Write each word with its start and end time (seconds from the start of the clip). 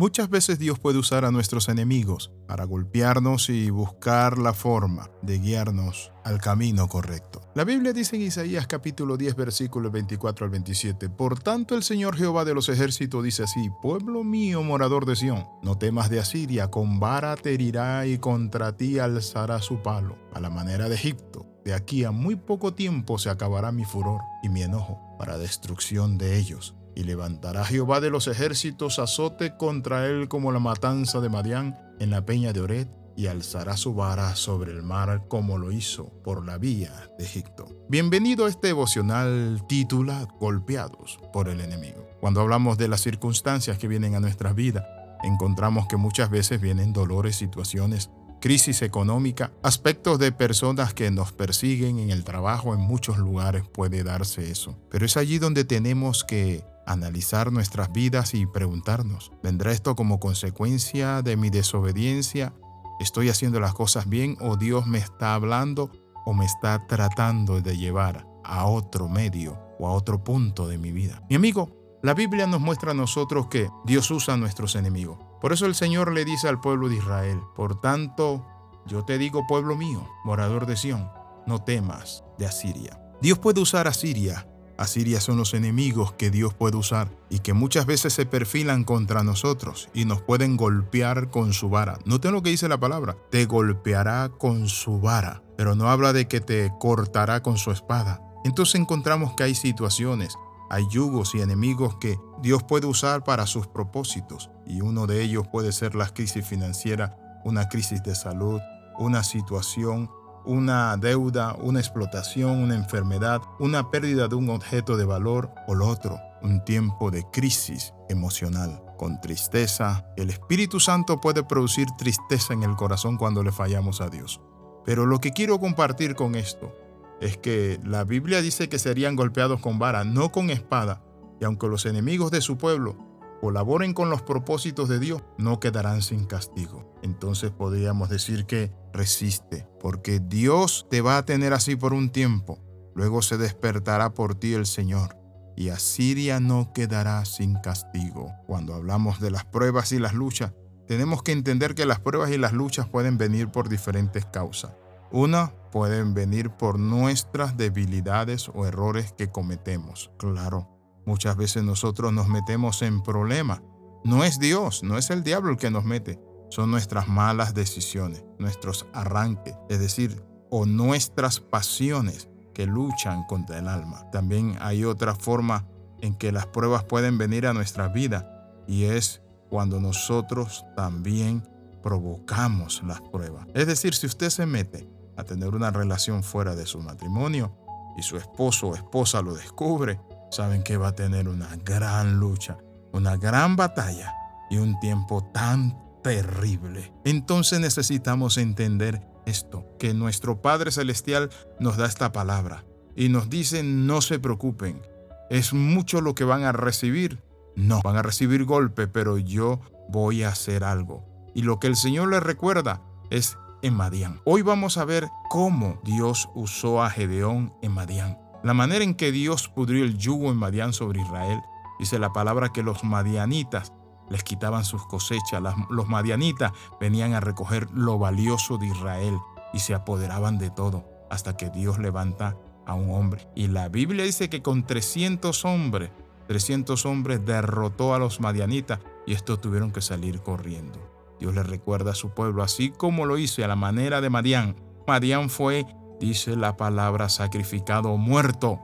Muchas 0.00 0.30
veces 0.30 0.58
Dios 0.58 0.78
puede 0.78 0.96
usar 0.96 1.26
a 1.26 1.30
nuestros 1.30 1.68
enemigos 1.68 2.32
para 2.48 2.64
golpearnos 2.64 3.50
y 3.50 3.68
buscar 3.68 4.38
la 4.38 4.54
forma 4.54 5.10
de 5.20 5.38
guiarnos 5.38 6.10
al 6.24 6.40
camino 6.40 6.88
correcto. 6.88 7.42
La 7.54 7.64
Biblia 7.64 7.92
dice 7.92 8.16
en 8.16 8.22
Isaías 8.22 8.66
capítulo 8.66 9.18
10 9.18 9.36
versículos 9.36 9.92
24 9.92 10.46
al 10.46 10.52
27, 10.52 11.10
Por 11.10 11.40
tanto 11.40 11.74
el 11.74 11.82
Señor 11.82 12.16
Jehová 12.16 12.46
de 12.46 12.54
los 12.54 12.70
ejércitos 12.70 13.22
dice 13.22 13.42
así, 13.42 13.68
Pueblo 13.82 14.24
mío 14.24 14.62
morador 14.62 15.04
de 15.04 15.16
Sión, 15.16 15.44
no 15.62 15.76
temas 15.76 16.08
de 16.08 16.20
Asiria, 16.20 16.68
con 16.70 16.98
vara 16.98 17.36
te 17.36 17.52
herirá 17.52 18.06
y 18.06 18.16
contra 18.16 18.74
ti 18.78 18.98
alzará 18.98 19.60
su 19.60 19.82
palo, 19.82 20.16
a 20.32 20.40
la 20.40 20.48
manera 20.48 20.88
de 20.88 20.94
Egipto. 20.94 21.44
De 21.62 21.74
aquí 21.74 22.04
a 22.04 22.10
muy 22.10 22.36
poco 22.36 22.72
tiempo 22.72 23.18
se 23.18 23.28
acabará 23.28 23.70
mi 23.70 23.84
furor 23.84 24.22
y 24.42 24.48
mi 24.48 24.62
enojo 24.62 24.98
para 25.18 25.36
destrucción 25.36 26.16
de 26.16 26.38
ellos 26.38 26.74
y 26.94 27.04
levantará 27.04 27.64
Jehová 27.64 28.00
de 28.00 28.10
los 28.10 28.28
ejércitos 28.28 28.98
azote 28.98 29.56
contra 29.56 30.06
él 30.06 30.28
como 30.28 30.52
la 30.52 30.58
matanza 30.58 31.20
de 31.20 31.28
Madián 31.28 31.78
en 31.98 32.10
la 32.10 32.24
peña 32.24 32.52
de 32.52 32.60
Ored, 32.60 32.88
y 33.16 33.26
alzará 33.26 33.76
su 33.76 33.92
vara 33.92 34.34
sobre 34.34 34.72
el 34.72 34.82
mar 34.82 35.26
como 35.28 35.58
lo 35.58 35.72
hizo 35.72 36.10
por 36.24 36.46
la 36.46 36.56
vía 36.56 37.10
de 37.18 37.24
Egipto. 37.24 37.68
Bienvenido 37.88 38.46
a 38.46 38.48
este 38.48 38.68
devocional 38.68 39.62
titula 39.68 40.26
Golpeados 40.40 41.18
por 41.30 41.50
el 41.50 41.60
enemigo. 41.60 42.08
Cuando 42.20 42.40
hablamos 42.40 42.78
de 42.78 42.88
las 42.88 43.02
circunstancias 43.02 43.76
que 43.76 43.88
vienen 43.88 44.14
a 44.14 44.20
nuestras 44.20 44.54
vidas, 44.54 44.84
encontramos 45.22 45.86
que 45.86 45.96
muchas 45.96 46.30
veces 46.30 46.62
vienen 46.62 46.94
dolores, 46.94 47.36
situaciones, 47.36 48.08
crisis 48.40 48.80
económica, 48.80 49.52
aspectos 49.62 50.18
de 50.18 50.32
personas 50.32 50.94
que 50.94 51.10
nos 51.10 51.32
persiguen 51.32 51.98
en 51.98 52.10
el 52.10 52.24
trabajo, 52.24 52.72
en 52.72 52.80
muchos 52.80 53.18
lugares 53.18 53.64
puede 53.70 54.02
darse 54.02 54.50
eso. 54.50 54.78
Pero 54.90 55.04
es 55.04 55.18
allí 55.18 55.38
donde 55.38 55.64
tenemos 55.64 56.24
que 56.24 56.64
analizar 56.92 57.52
nuestras 57.52 57.92
vidas 57.92 58.34
y 58.34 58.46
preguntarnos, 58.46 59.32
¿vendrá 59.42 59.72
esto 59.72 59.94
como 59.94 60.20
consecuencia 60.20 61.22
de 61.22 61.36
mi 61.36 61.50
desobediencia? 61.50 62.52
¿Estoy 62.98 63.28
haciendo 63.28 63.60
las 63.60 63.74
cosas 63.74 64.08
bien 64.08 64.36
o 64.40 64.56
Dios 64.56 64.86
me 64.86 64.98
está 64.98 65.34
hablando 65.34 65.90
o 66.26 66.34
me 66.34 66.44
está 66.44 66.86
tratando 66.86 67.60
de 67.60 67.76
llevar 67.76 68.26
a 68.44 68.66
otro 68.66 69.08
medio 69.08 69.58
o 69.78 69.86
a 69.86 69.92
otro 69.92 70.22
punto 70.24 70.66
de 70.66 70.78
mi 70.78 70.92
vida? 70.92 71.22
Mi 71.30 71.36
amigo, 71.36 71.98
la 72.02 72.14
Biblia 72.14 72.46
nos 72.46 72.60
muestra 72.60 72.90
a 72.90 72.94
nosotros 72.94 73.46
que 73.46 73.70
Dios 73.84 74.10
usa 74.10 74.34
a 74.34 74.36
nuestros 74.36 74.74
enemigos. 74.74 75.18
Por 75.40 75.52
eso 75.52 75.66
el 75.66 75.74
Señor 75.74 76.12
le 76.12 76.24
dice 76.24 76.48
al 76.48 76.60
pueblo 76.60 76.88
de 76.88 76.96
Israel, 76.96 77.40
por 77.54 77.80
tanto, 77.80 78.46
yo 78.86 79.04
te 79.04 79.16
digo, 79.16 79.46
pueblo 79.46 79.76
mío, 79.76 80.08
morador 80.24 80.66
de 80.66 80.76
Sión, 80.76 81.10
no 81.46 81.62
temas 81.62 82.24
de 82.38 82.46
Asiria. 82.46 83.00
Dios 83.22 83.38
puede 83.38 83.60
usar 83.60 83.86
a 83.86 83.92
Siria 83.92 84.49
Asiria 84.80 85.20
son 85.20 85.36
los 85.36 85.52
enemigos 85.52 86.12
que 86.14 86.30
Dios 86.30 86.54
puede 86.54 86.78
usar 86.78 87.10
y 87.28 87.40
que 87.40 87.52
muchas 87.52 87.84
veces 87.84 88.14
se 88.14 88.24
perfilan 88.24 88.84
contra 88.84 89.22
nosotros 89.22 89.90
y 89.92 90.06
nos 90.06 90.22
pueden 90.22 90.56
golpear 90.56 91.28
con 91.28 91.52
su 91.52 91.68
vara. 91.68 91.98
Noten 92.06 92.32
lo 92.32 92.42
que 92.42 92.48
dice 92.48 92.66
la 92.66 92.80
palabra, 92.80 93.14
te 93.30 93.44
golpeará 93.44 94.30
con 94.30 94.68
su 94.68 94.98
vara, 94.98 95.42
pero 95.58 95.74
no 95.74 95.90
habla 95.90 96.14
de 96.14 96.28
que 96.28 96.40
te 96.40 96.72
cortará 96.80 97.42
con 97.42 97.58
su 97.58 97.70
espada. 97.72 98.22
Entonces 98.42 98.80
encontramos 98.80 99.34
que 99.34 99.42
hay 99.42 99.54
situaciones, 99.54 100.34
hay 100.70 100.88
yugos 100.88 101.34
y 101.34 101.42
enemigos 101.42 101.96
que 102.00 102.18
Dios 102.40 102.62
puede 102.62 102.86
usar 102.86 103.22
para 103.22 103.46
sus 103.46 103.66
propósitos 103.66 104.48
y 104.66 104.80
uno 104.80 105.06
de 105.06 105.20
ellos 105.22 105.46
puede 105.46 105.72
ser 105.72 105.94
la 105.94 106.08
crisis 106.08 106.46
financiera, 106.46 107.18
una 107.44 107.68
crisis 107.68 108.02
de 108.02 108.14
salud, 108.14 108.60
una 108.98 109.24
situación 109.24 110.10
una 110.44 110.96
deuda, 110.96 111.54
una 111.60 111.80
explotación, 111.80 112.58
una 112.58 112.74
enfermedad, 112.74 113.40
una 113.58 113.90
pérdida 113.90 114.28
de 114.28 114.34
un 114.34 114.50
objeto 114.50 114.96
de 114.96 115.04
valor 115.04 115.50
o 115.66 115.74
lo 115.74 115.86
otro, 115.86 116.18
un 116.42 116.64
tiempo 116.64 117.10
de 117.10 117.24
crisis 117.32 117.92
emocional. 118.08 118.82
Con 118.96 119.20
tristeza, 119.20 120.06
el 120.16 120.30
Espíritu 120.30 120.80
Santo 120.80 121.20
puede 121.20 121.42
producir 121.42 121.88
tristeza 121.96 122.52
en 122.52 122.62
el 122.62 122.76
corazón 122.76 123.16
cuando 123.16 123.42
le 123.42 123.52
fallamos 123.52 124.00
a 124.00 124.08
Dios. 124.08 124.40
Pero 124.84 125.06
lo 125.06 125.20
que 125.20 125.32
quiero 125.32 125.58
compartir 125.58 126.14
con 126.14 126.34
esto 126.34 126.74
es 127.20 127.36
que 127.36 127.78
la 127.84 128.04
Biblia 128.04 128.40
dice 128.42 128.68
que 128.68 128.78
serían 128.78 129.16
golpeados 129.16 129.60
con 129.60 129.78
vara, 129.78 130.04
no 130.04 130.32
con 130.32 130.50
espada, 130.50 131.02
y 131.40 131.44
aunque 131.44 131.68
los 131.68 131.86
enemigos 131.86 132.30
de 132.30 132.40
su 132.40 132.56
pueblo 132.56 133.09
colaboren 133.40 133.94
con 133.94 134.10
los 134.10 134.22
propósitos 134.22 134.88
de 134.88 134.98
Dios, 134.98 135.22
no 135.38 135.60
quedarán 135.60 136.02
sin 136.02 136.26
castigo. 136.26 136.94
Entonces 137.02 137.50
podríamos 137.50 138.10
decir 138.10 138.44
que 138.44 138.70
resiste, 138.92 139.66
porque 139.80 140.20
Dios 140.20 140.86
te 140.90 141.00
va 141.00 141.16
a 141.16 141.24
tener 141.24 141.52
así 141.52 141.74
por 141.74 141.94
un 141.94 142.10
tiempo. 142.10 142.58
Luego 142.94 143.22
se 143.22 143.38
despertará 143.38 144.12
por 144.12 144.34
ti 144.34 144.52
el 144.52 144.66
Señor, 144.66 145.16
y 145.56 145.70
Asiria 145.70 146.40
no 146.40 146.72
quedará 146.72 147.24
sin 147.24 147.54
castigo. 147.54 148.32
Cuando 148.46 148.74
hablamos 148.74 149.20
de 149.20 149.30
las 149.30 149.44
pruebas 149.44 149.92
y 149.92 149.98
las 149.98 150.14
luchas, 150.14 150.52
tenemos 150.86 151.22
que 151.22 151.32
entender 151.32 151.74
que 151.74 151.86
las 151.86 152.00
pruebas 152.00 152.30
y 152.30 152.38
las 152.38 152.52
luchas 152.52 152.88
pueden 152.88 153.16
venir 153.16 153.48
por 153.48 153.68
diferentes 153.68 154.26
causas. 154.26 154.72
Una, 155.12 155.52
pueden 155.70 156.14
venir 156.14 156.50
por 156.50 156.78
nuestras 156.78 157.56
debilidades 157.56 158.50
o 158.52 158.66
errores 158.66 159.12
que 159.16 159.30
cometemos. 159.30 160.10
Claro, 160.18 160.68
Muchas 161.10 161.36
veces 161.36 161.64
nosotros 161.64 162.12
nos 162.12 162.28
metemos 162.28 162.82
en 162.82 163.02
problemas. 163.02 163.62
No 164.04 164.22
es 164.22 164.38
Dios, 164.38 164.84
no 164.84 164.96
es 164.96 165.10
el 165.10 165.24
diablo 165.24 165.50
el 165.50 165.56
que 165.56 165.68
nos 165.68 165.84
mete. 165.84 166.20
Son 166.50 166.70
nuestras 166.70 167.08
malas 167.08 167.52
decisiones, 167.52 168.24
nuestros 168.38 168.86
arranques, 168.92 169.56
es 169.68 169.80
decir, 169.80 170.22
o 170.50 170.66
nuestras 170.66 171.40
pasiones 171.40 172.28
que 172.54 172.64
luchan 172.64 173.24
contra 173.24 173.58
el 173.58 173.66
alma. 173.66 174.08
También 174.12 174.56
hay 174.60 174.84
otra 174.84 175.16
forma 175.16 175.66
en 175.98 176.14
que 176.14 176.30
las 176.30 176.46
pruebas 176.46 176.84
pueden 176.84 177.18
venir 177.18 177.48
a 177.48 177.54
nuestra 177.54 177.88
vida 177.88 178.52
y 178.68 178.84
es 178.84 179.20
cuando 179.48 179.80
nosotros 179.80 180.64
también 180.76 181.42
provocamos 181.82 182.84
las 182.84 183.00
pruebas. 183.00 183.48
Es 183.52 183.66
decir, 183.66 183.96
si 183.96 184.06
usted 184.06 184.30
se 184.30 184.46
mete 184.46 184.88
a 185.16 185.24
tener 185.24 185.56
una 185.56 185.72
relación 185.72 186.22
fuera 186.22 186.54
de 186.54 186.66
su 186.66 186.78
matrimonio 186.78 187.58
y 187.98 188.02
su 188.04 188.16
esposo 188.16 188.68
o 188.68 188.74
esposa 188.76 189.22
lo 189.22 189.34
descubre, 189.34 189.98
saben 190.30 190.62
que 190.62 190.76
va 190.76 190.88
a 190.88 190.94
tener 190.94 191.28
una 191.28 191.56
gran 191.64 192.18
lucha, 192.18 192.58
una 192.92 193.16
gran 193.16 193.56
batalla 193.56 194.14
y 194.50 194.58
un 194.58 194.78
tiempo 194.80 195.24
tan 195.32 195.76
terrible. 196.02 196.92
Entonces 197.04 197.60
necesitamos 197.60 198.38
entender 198.38 199.06
esto, 199.26 199.66
que 199.78 199.94
nuestro 199.94 200.40
Padre 200.40 200.70
Celestial 200.70 201.30
nos 201.58 201.76
da 201.76 201.86
esta 201.86 202.12
palabra 202.12 202.64
y 202.96 203.08
nos 203.08 203.30
dice 203.30 203.62
no 203.62 204.00
se 204.00 204.18
preocupen, 204.18 204.82
es 205.30 205.52
mucho 205.52 206.00
lo 206.00 206.14
que 206.14 206.24
van 206.24 206.44
a 206.44 206.52
recibir. 206.52 207.22
No, 207.56 207.80
van 207.82 207.96
a 207.96 208.02
recibir 208.02 208.44
golpe, 208.44 208.88
pero 208.88 209.18
yo 209.18 209.60
voy 209.88 210.22
a 210.22 210.28
hacer 210.28 210.64
algo. 210.64 211.04
Y 211.34 211.42
lo 211.42 211.60
que 211.60 211.66
el 211.66 211.76
Señor 211.76 212.10
les 212.10 212.22
recuerda 212.22 212.82
es 213.10 213.36
en 213.62 213.74
Madián. 213.74 214.20
Hoy 214.24 214.42
vamos 214.42 214.78
a 214.78 214.84
ver 214.84 215.08
cómo 215.28 215.80
Dios 215.84 216.28
usó 216.34 216.82
a 216.82 216.90
Gedeón 216.90 217.54
en 217.62 217.72
Madián. 217.72 218.18
La 218.42 218.54
manera 218.54 218.84
en 218.84 218.94
que 218.94 219.12
Dios 219.12 219.48
pudrió 219.48 219.84
el 219.84 219.98
yugo 219.98 220.30
en 220.30 220.36
Madián 220.36 220.72
sobre 220.72 221.02
Israel, 221.02 221.40
dice 221.78 221.98
la 221.98 222.12
palabra 222.12 222.52
que 222.52 222.62
los 222.62 222.84
madianitas 222.84 223.72
les 224.08 224.24
quitaban 224.24 224.64
sus 224.64 224.86
cosechas, 224.86 225.42
los 225.68 225.88
madianitas 225.88 226.52
venían 226.80 227.14
a 227.14 227.20
recoger 227.20 227.70
lo 227.72 227.98
valioso 227.98 228.58
de 228.58 228.66
Israel 228.66 229.18
y 229.52 229.60
se 229.60 229.74
apoderaban 229.74 230.38
de 230.38 230.50
todo 230.50 230.84
hasta 231.10 231.36
que 231.36 231.50
Dios 231.50 231.78
levanta 231.78 232.36
a 232.66 232.74
un 232.74 232.90
hombre. 232.90 233.28
Y 233.34 233.48
la 233.48 233.68
Biblia 233.68 234.04
dice 234.04 234.30
que 234.30 234.42
con 234.42 234.66
300 234.66 235.44
hombres, 235.44 235.90
300 236.28 236.86
hombres 236.86 237.24
derrotó 237.26 237.94
a 237.94 237.98
los 237.98 238.20
madianitas 238.20 238.80
y 239.06 239.12
estos 239.12 239.40
tuvieron 239.40 239.72
que 239.72 239.80
salir 239.80 240.22
corriendo. 240.22 240.78
Dios 241.18 241.34
le 241.34 241.42
recuerda 241.42 241.90
a 241.90 241.94
su 241.94 242.10
pueblo, 242.10 242.42
así 242.42 242.70
como 242.70 243.04
lo 243.04 243.18
hizo 243.18 243.44
a 243.44 243.48
la 243.48 243.56
manera 243.56 244.00
de 244.00 244.08
Madián. 244.08 244.56
Madián 244.86 245.28
fue 245.28 245.66
dice 246.00 246.34
la 246.34 246.56
palabra 246.56 247.08
sacrificado 247.08 247.90
o 247.90 247.96
muerto, 247.96 248.58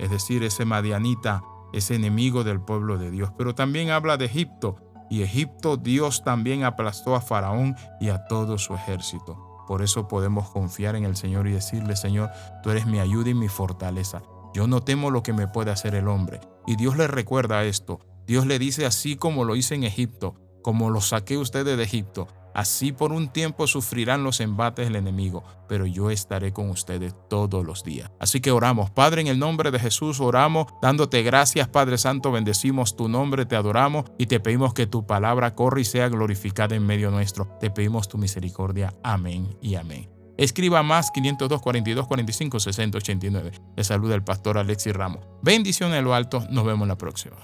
es 0.00 0.10
decir, 0.10 0.42
ese 0.42 0.64
madianita, 0.64 1.42
ese 1.72 1.94
enemigo 1.94 2.42
del 2.42 2.60
pueblo 2.60 2.98
de 2.98 3.10
Dios. 3.10 3.30
Pero 3.36 3.54
también 3.54 3.90
habla 3.90 4.16
de 4.16 4.24
Egipto, 4.24 4.76
y 5.10 5.22
Egipto 5.22 5.76
Dios 5.76 6.24
también 6.24 6.64
aplastó 6.64 7.14
a 7.14 7.20
Faraón 7.20 7.76
y 8.00 8.08
a 8.08 8.26
todo 8.26 8.58
su 8.58 8.74
ejército. 8.74 9.64
Por 9.66 9.82
eso 9.82 10.08
podemos 10.08 10.48
confiar 10.50 10.96
en 10.96 11.04
el 11.04 11.16
Señor 11.16 11.46
y 11.46 11.52
decirle, 11.52 11.94
Señor, 11.96 12.30
tú 12.62 12.70
eres 12.70 12.86
mi 12.86 13.00
ayuda 13.00 13.30
y 13.30 13.34
mi 13.34 13.48
fortaleza. 13.48 14.22
Yo 14.54 14.66
no 14.66 14.82
temo 14.82 15.10
lo 15.10 15.22
que 15.22 15.32
me 15.32 15.46
puede 15.46 15.70
hacer 15.70 15.94
el 15.94 16.08
hombre. 16.08 16.40
Y 16.66 16.76
Dios 16.76 16.96
le 16.96 17.06
recuerda 17.06 17.64
esto. 17.64 18.00
Dios 18.26 18.46
le 18.46 18.58
dice 18.58 18.86
así 18.86 19.16
como 19.16 19.44
lo 19.44 19.56
hice 19.56 19.74
en 19.74 19.84
Egipto, 19.84 20.34
como 20.62 20.90
lo 20.90 21.00
saqué 21.00 21.36
ustedes 21.36 21.76
de 21.76 21.82
Egipto, 21.82 22.28
Así 22.58 22.90
por 22.90 23.12
un 23.12 23.28
tiempo 23.28 23.68
sufrirán 23.68 24.24
los 24.24 24.40
embates 24.40 24.84
del 24.84 24.96
enemigo, 24.96 25.44
pero 25.68 25.86
yo 25.86 26.10
estaré 26.10 26.52
con 26.52 26.70
ustedes 26.70 27.14
todos 27.30 27.64
los 27.64 27.84
días. 27.84 28.10
Así 28.18 28.40
que 28.40 28.50
oramos, 28.50 28.90
Padre, 28.90 29.20
en 29.20 29.28
el 29.28 29.38
nombre 29.38 29.70
de 29.70 29.78
Jesús, 29.78 30.18
oramos, 30.18 30.66
dándote 30.82 31.22
gracias, 31.22 31.68
Padre 31.68 31.98
Santo, 31.98 32.32
bendecimos 32.32 32.96
tu 32.96 33.08
nombre, 33.08 33.46
te 33.46 33.54
adoramos 33.54 34.06
y 34.18 34.26
te 34.26 34.40
pedimos 34.40 34.74
que 34.74 34.88
tu 34.88 35.06
palabra 35.06 35.54
corra 35.54 35.80
y 35.80 35.84
sea 35.84 36.08
glorificada 36.08 36.74
en 36.74 36.84
medio 36.84 37.12
nuestro. 37.12 37.46
Te 37.60 37.70
pedimos 37.70 38.08
tu 38.08 38.18
misericordia. 38.18 38.92
Amén 39.04 39.56
y 39.62 39.76
amén. 39.76 40.10
Escriba 40.36 40.82
más 40.82 41.12
502 41.12 41.62
42 41.62 42.08
45 42.08 42.58
60 42.58 42.98
89. 42.98 43.52
Le 43.76 43.84
saluda 43.84 44.16
el 44.16 44.24
pastor 44.24 44.58
Alexis 44.58 44.94
Ramos. 44.94 45.24
Bendición 45.42 45.94
en 45.94 46.02
lo 46.02 46.12
alto. 46.12 46.44
Nos 46.50 46.64
vemos 46.64 46.88
la 46.88 46.98
próxima. 46.98 47.36